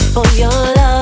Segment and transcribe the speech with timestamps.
[0.00, 1.01] for your love.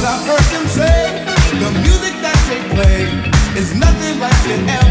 [0.00, 0.98] What I heard them say,
[1.60, 3.04] the music that they play
[3.60, 4.89] is nothing like it ever.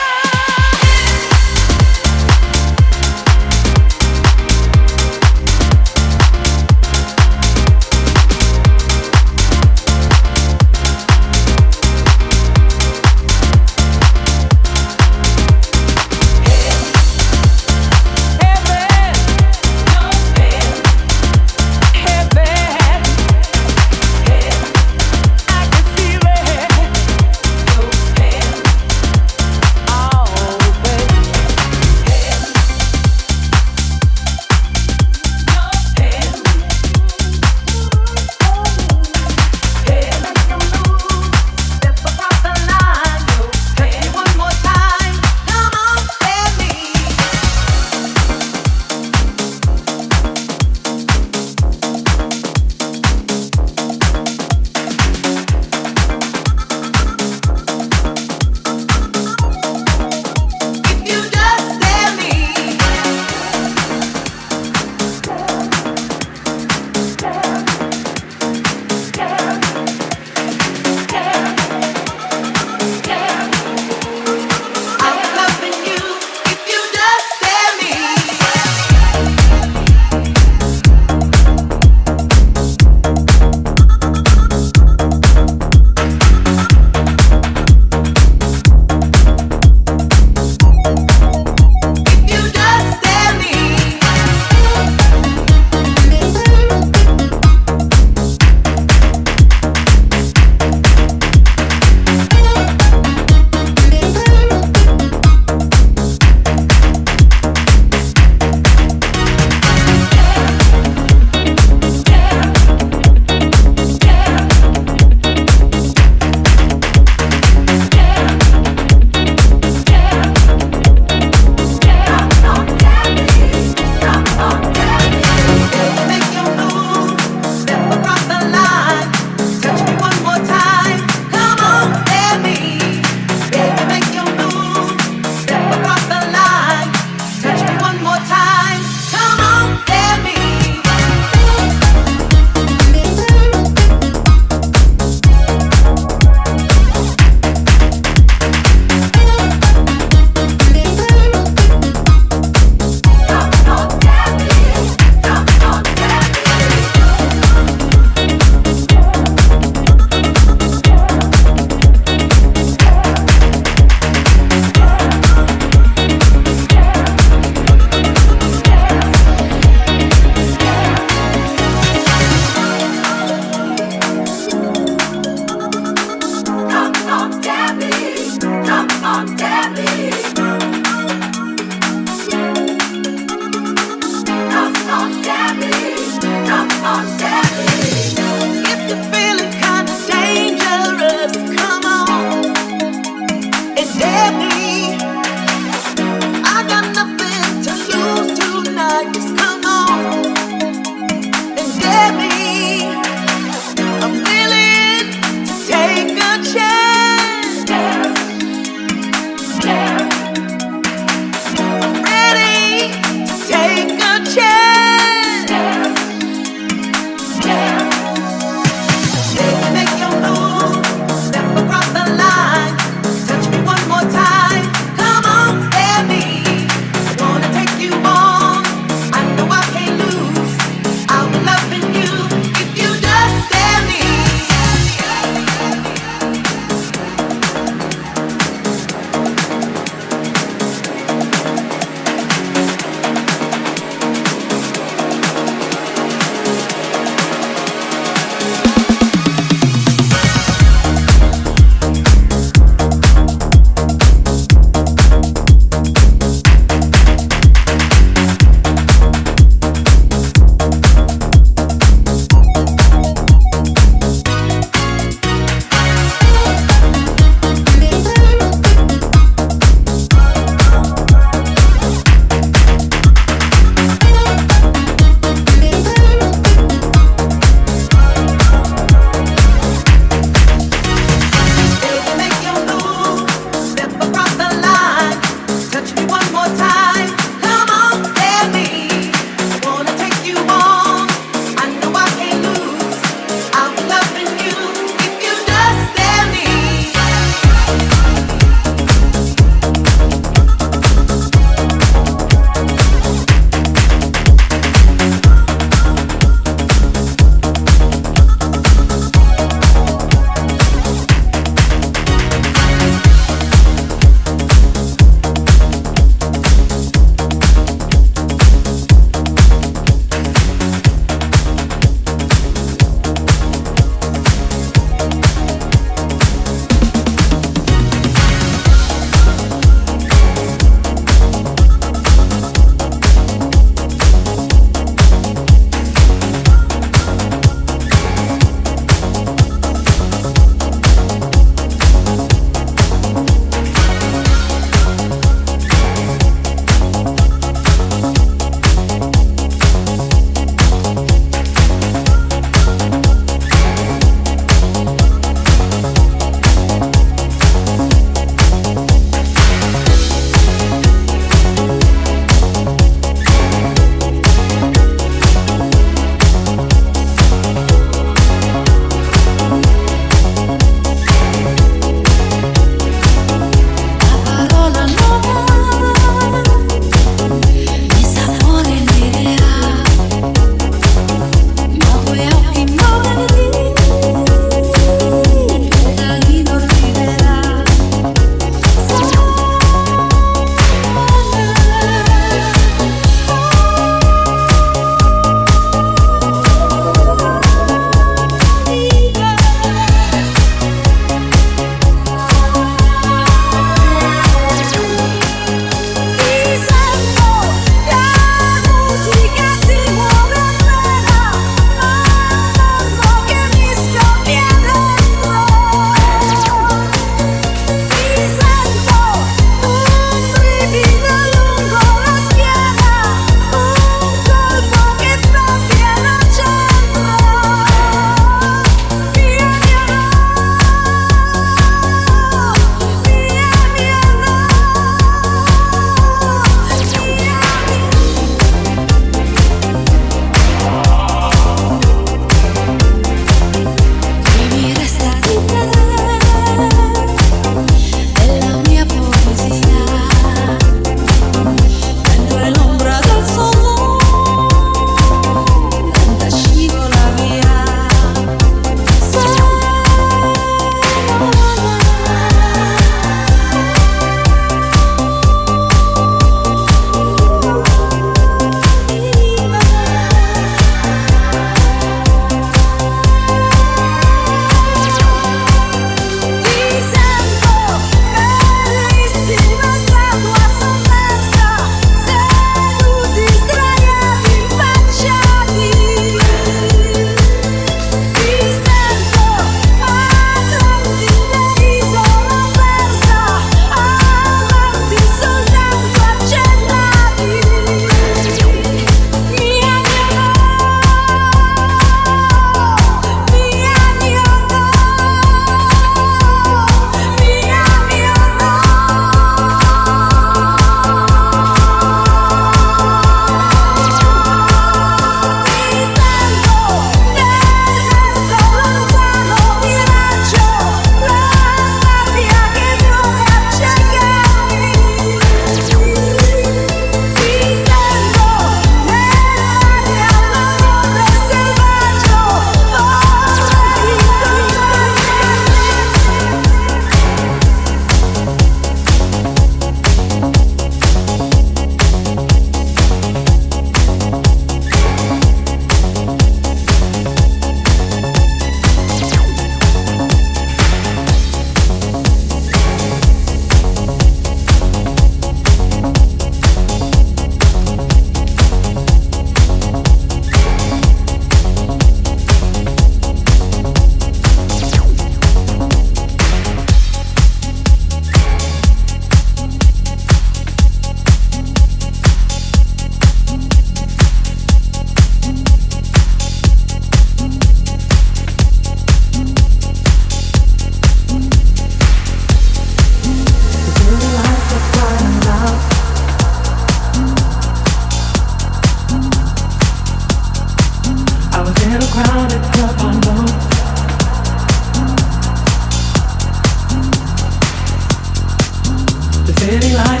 [599.96, 600.00] I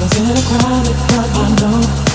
[0.00, 2.07] was in a crowded club, I know.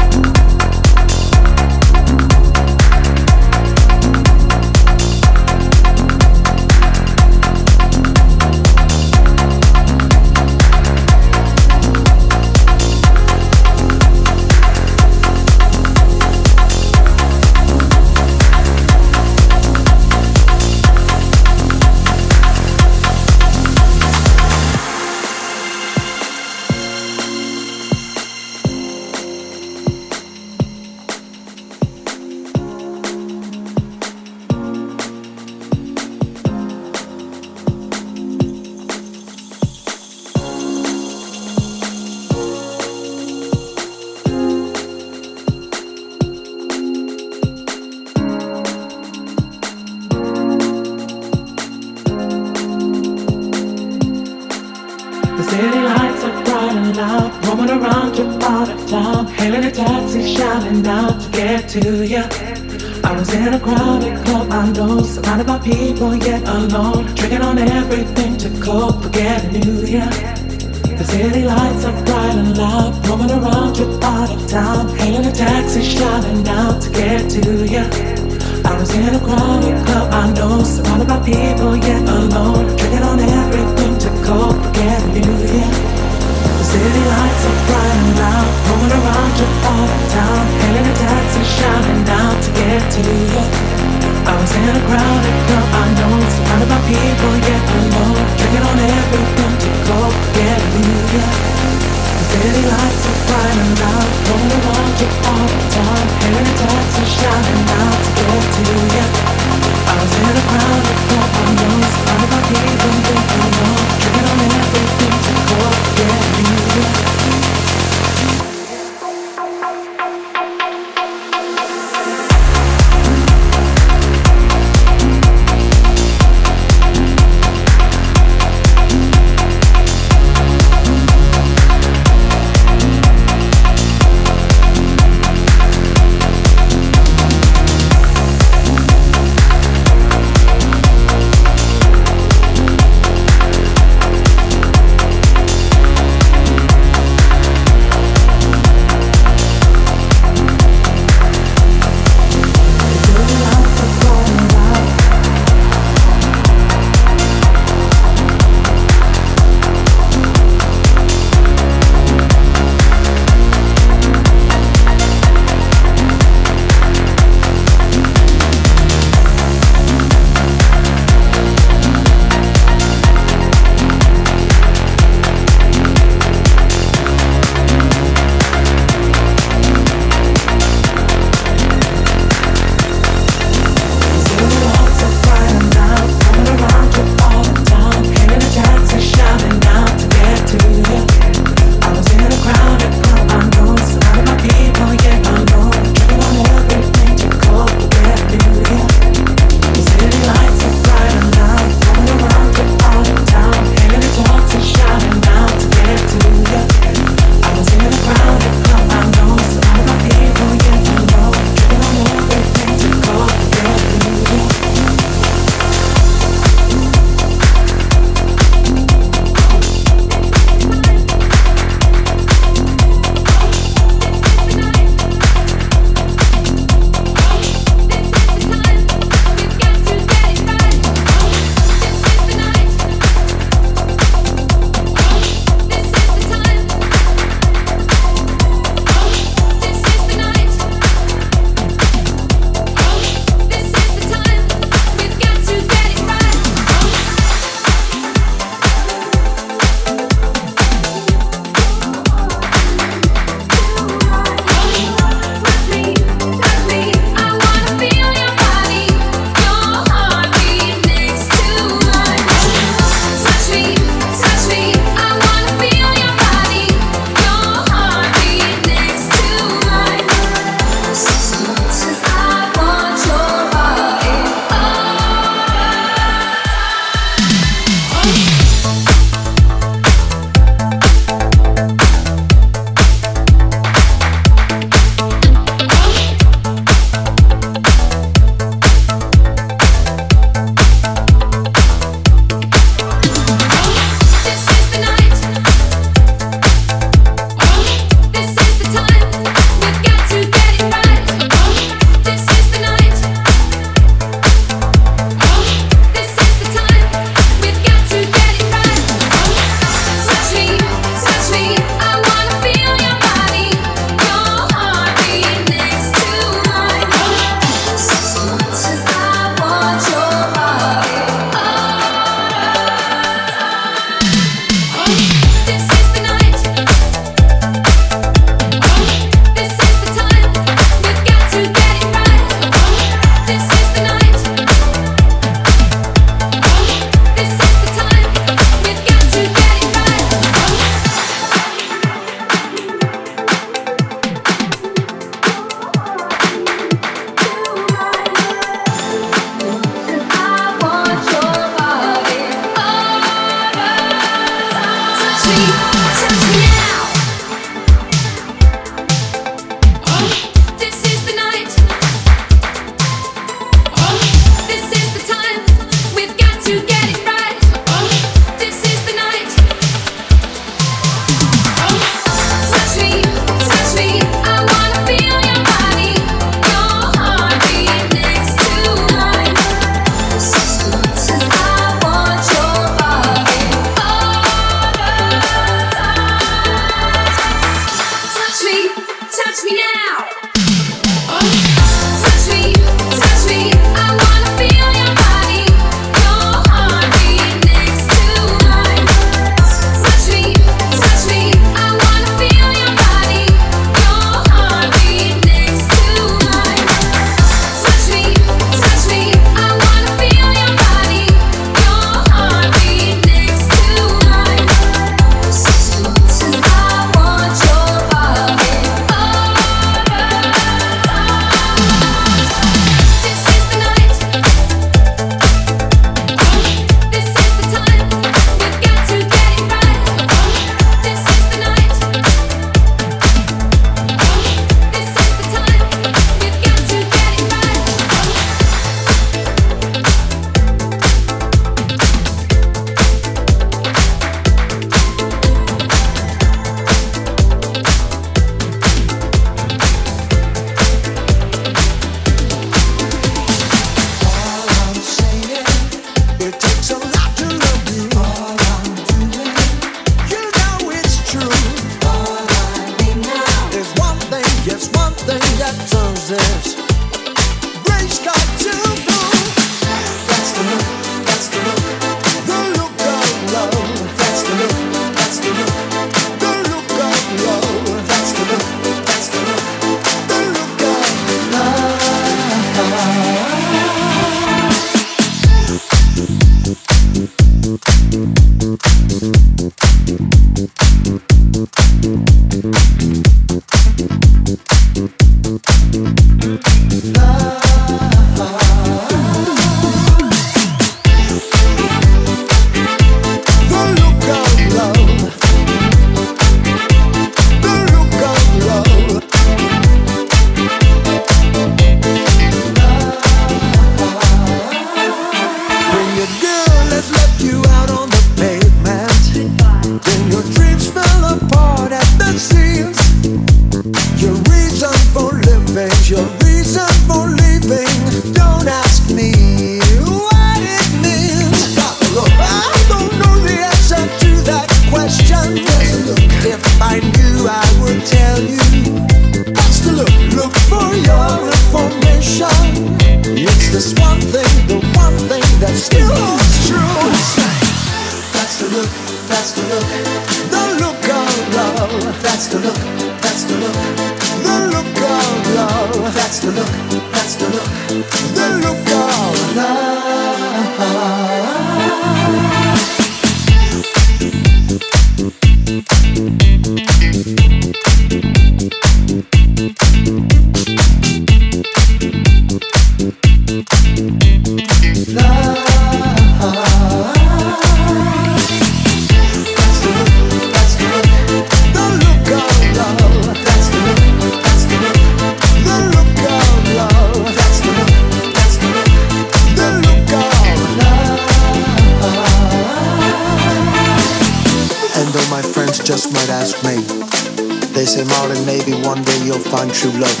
[597.74, 600.00] Say more and maybe one day you'll find true love.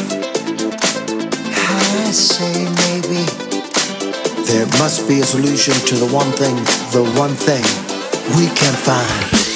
[1.50, 3.26] I say maybe.
[4.46, 6.54] There must be a solution to the one thing,
[6.92, 7.64] the one thing
[8.38, 9.53] we can find.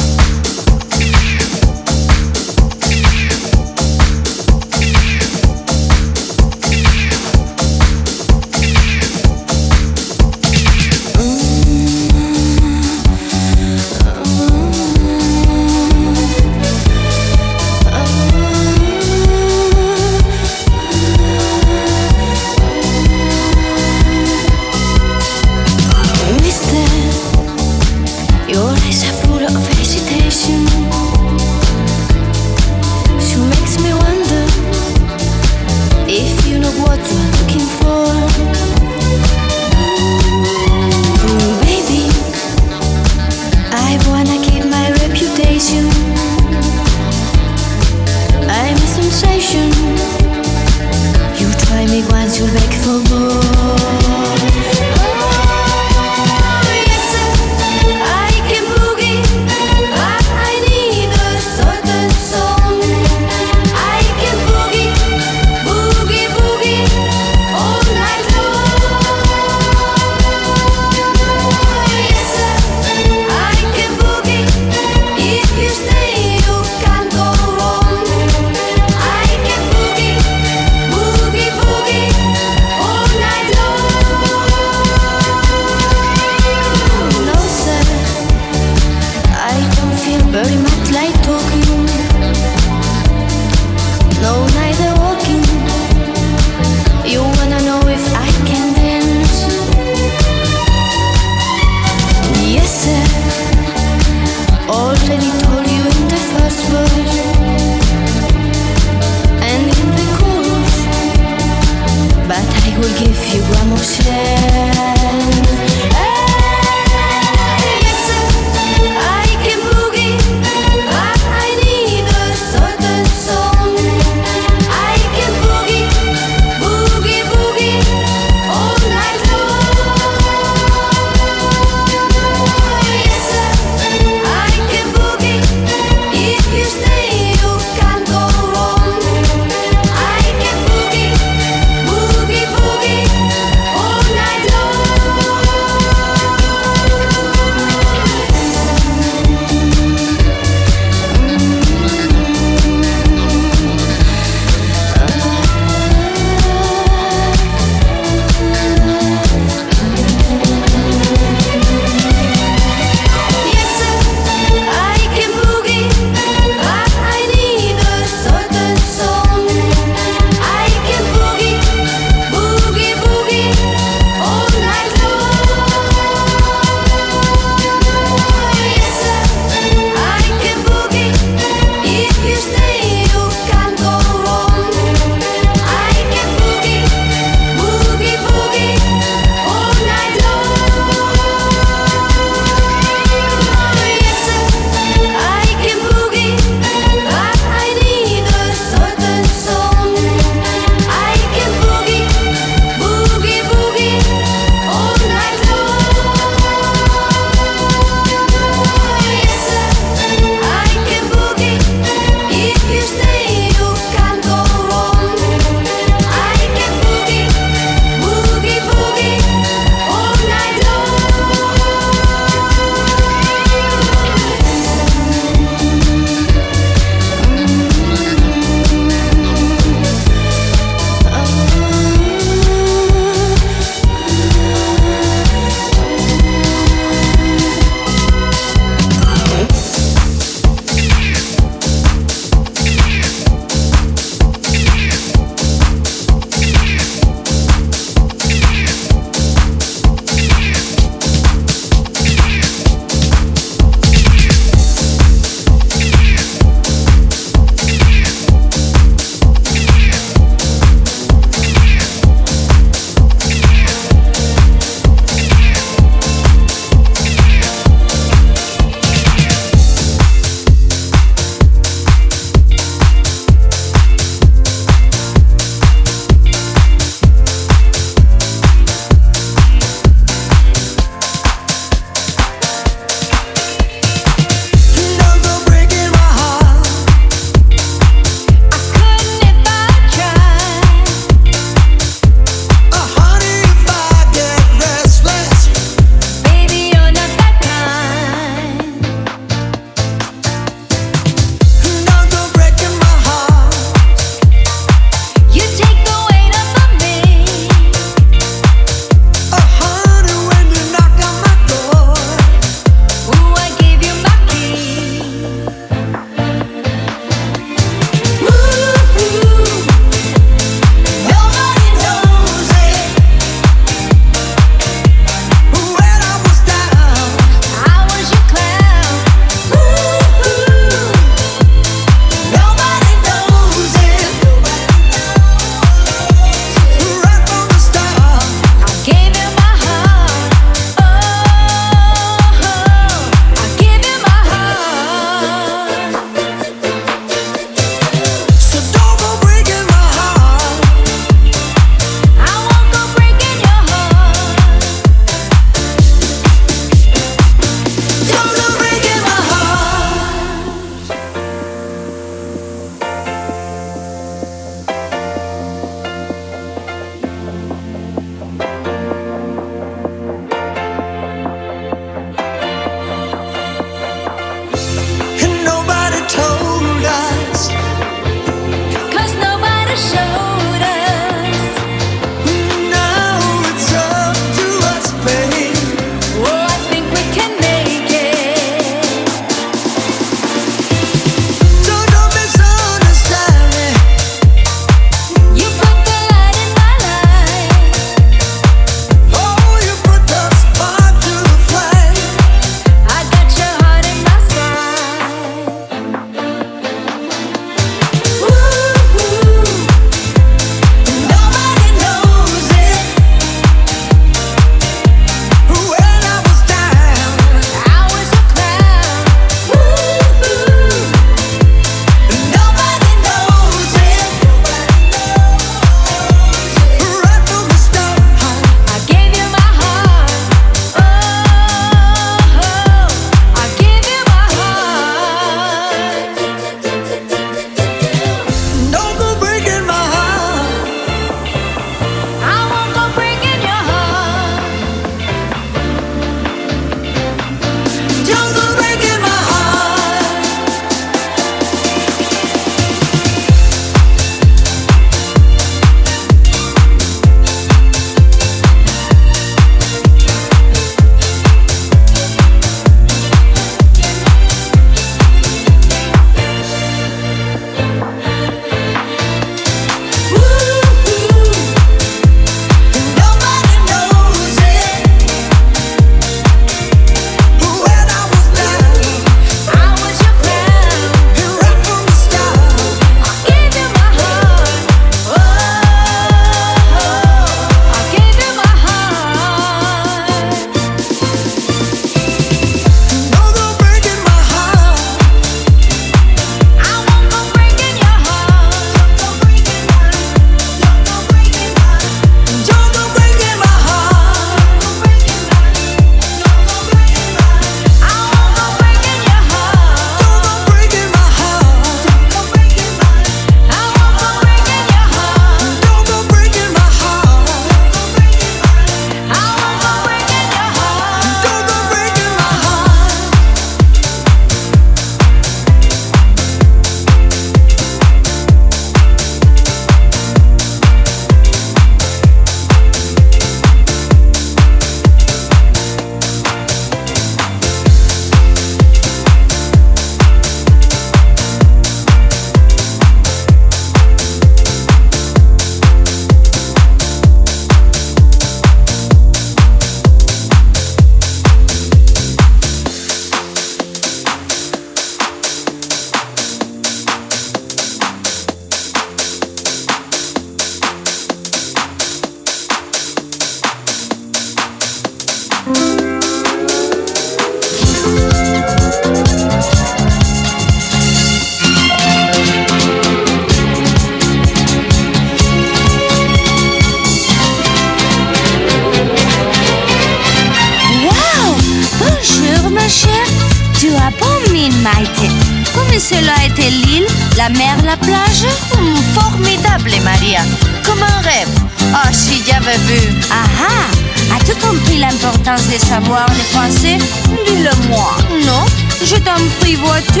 [598.84, 600.00] Je t'en prie, vois-tu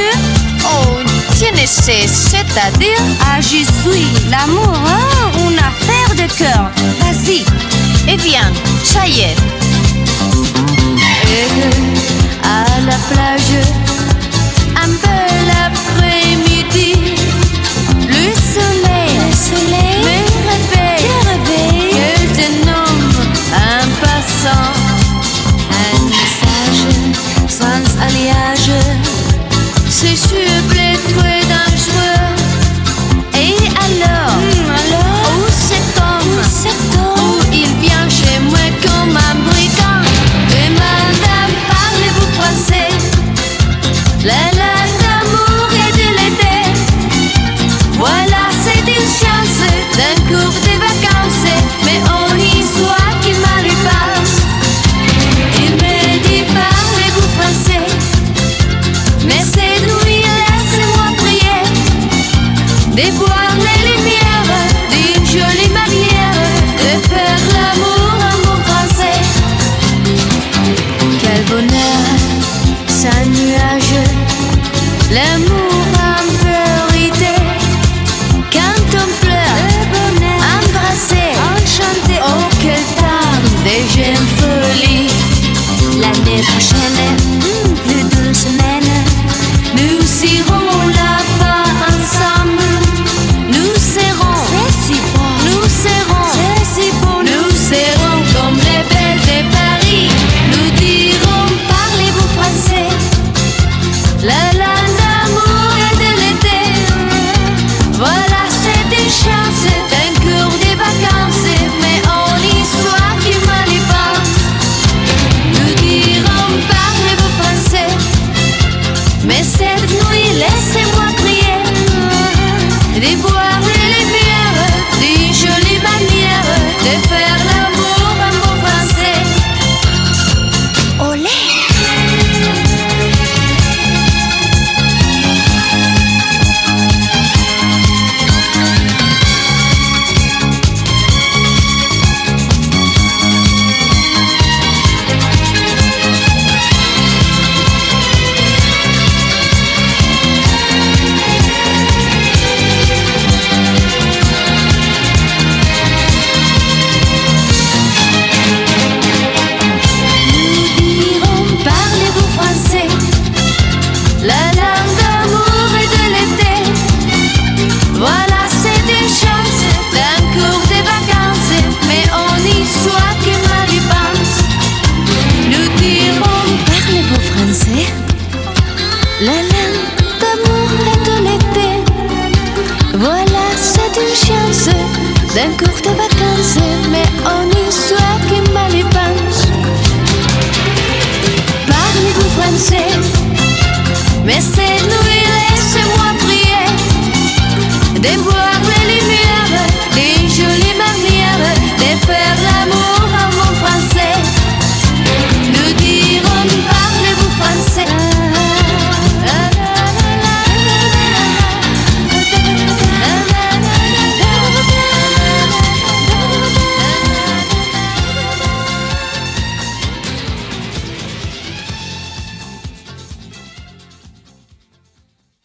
[0.64, 0.98] Oh,
[1.36, 1.52] tiens,
[2.08, 2.98] c'est-à-dire?
[3.20, 6.70] Ah, je suis l'amour, hein Une affaire de cœur.
[7.00, 7.44] Vas-y,
[8.08, 8.52] eh et viens,
[8.82, 9.36] ça y est.
[11.30, 11.46] Et
[12.42, 13.54] à la plage,
[14.76, 17.14] un peu l'après-midi,
[18.08, 20.16] le soleil, le soleil me
[20.50, 22.28] réveille, me réveille,
[24.42, 24.91] que
[28.00, 28.70] alliage,
[29.88, 31.31] c'est sur.